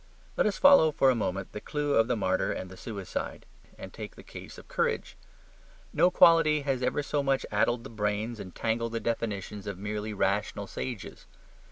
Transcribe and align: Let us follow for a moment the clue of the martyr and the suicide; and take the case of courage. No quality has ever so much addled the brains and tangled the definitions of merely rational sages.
Let 0.35 0.47
us 0.47 0.57
follow 0.57 0.91
for 0.91 1.11
a 1.11 1.13
moment 1.15 1.51
the 1.51 1.61
clue 1.61 1.93
of 1.93 2.07
the 2.07 2.15
martyr 2.15 2.51
and 2.51 2.71
the 2.71 2.75
suicide; 2.75 3.45
and 3.77 3.93
take 3.93 4.15
the 4.15 4.23
case 4.23 4.57
of 4.57 4.67
courage. 4.67 5.15
No 5.93 6.09
quality 6.09 6.61
has 6.61 6.81
ever 6.81 7.03
so 7.03 7.21
much 7.21 7.45
addled 7.51 7.83
the 7.83 7.89
brains 7.91 8.39
and 8.39 8.55
tangled 8.55 8.93
the 8.93 8.99
definitions 8.99 9.67
of 9.67 9.77
merely 9.77 10.11
rational 10.11 10.65
sages. 10.65 11.27